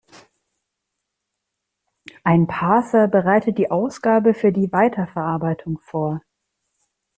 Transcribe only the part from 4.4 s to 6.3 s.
die Weiterverarbeitung vor.